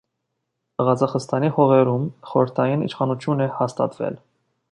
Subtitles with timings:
[0.85, 4.19] Ղազախստանի հողերում խորհրդային իշխանություն է հաստատվել։